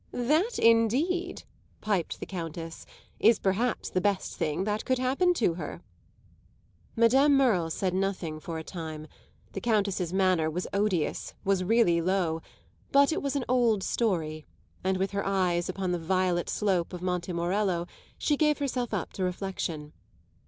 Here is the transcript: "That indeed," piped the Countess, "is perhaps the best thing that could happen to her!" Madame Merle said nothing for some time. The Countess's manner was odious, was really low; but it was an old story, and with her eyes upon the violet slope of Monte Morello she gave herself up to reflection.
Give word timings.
"That 0.13 0.57
indeed," 0.57 1.43
piped 1.79 2.19
the 2.19 2.25
Countess, 2.25 2.87
"is 3.19 3.37
perhaps 3.37 3.87
the 3.91 4.01
best 4.01 4.35
thing 4.35 4.63
that 4.63 4.83
could 4.83 4.97
happen 4.97 5.31
to 5.35 5.53
her!" 5.53 5.83
Madame 6.95 7.37
Merle 7.37 7.69
said 7.69 7.93
nothing 7.93 8.39
for 8.39 8.57
some 8.57 8.63
time. 8.65 9.07
The 9.51 9.61
Countess's 9.61 10.11
manner 10.11 10.49
was 10.49 10.65
odious, 10.73 11.35
was 11.45 11.63
really 11.63 12.01
low; 12.01 12.41
but 12.91 13.11
it 13.11 13.21
was 13.21 13.35
an 13.35 13.45
old 13.47 13.83
story, 13.83 14.47
and 14.83 14.97
with 14.97 15.11
her 15.11 15.23
eyes 15.23 15.69
upon 15.69 15.91
the 15.91 15.99
violet 15.99 16.49
slope 16.49 16.93
of 16.93 17.03
Monte 17.03 17.31
Morello 17.31 17.85
she 18.17 18.35
gave 18.35 18.57
herself 18.57 18.95
up 18.95 19.13
to 19.13 19.23
reflection. 19.23 19.93